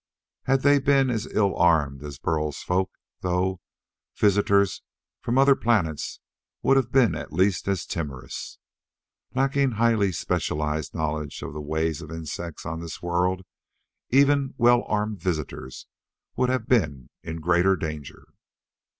Had 0.45 0.61
they 0.63 0.79
been 0.79 1.11
as 1.11 1.27
ill 1.31 1.55
armed 1.55 2.01
as 2.03 2.17
Burl's 2.17 2.63
folk, 2.63 2.89
though, 3.19 3.61
visitors 4.17 4.81
from 5.21 5.37
other 5.37 5.55
planets 5.55 6.19
would 6.63 6.75
have 6.75 6.91
been 6.91 7.13
at 7.13 7.31
least 7.31 7.67
as 7.67 7.85
timorous. 7.85 8.57
Lacking 9.35 9.73
highly 9.73 10.11
specialized 10.11 10.95
knowledge 10.95 11.43
of 11.43 11.53
the 11.53 11.61
ways 11.61 12.01
of 12.01 12.09
insects 12.11 12.65
on 12.65 12.79
this 12.79 13.03
world 13.03 13.43
even 14.09 14.55
well 14.57 14.85
armed 14.87 15.21
visitors 15.21 15.85
would 16.35 16.49
have 16.49 16.67
been 16.67 17.11
in 17.21 17.39
greater 17.39 17.75
danger. 17.75 18.29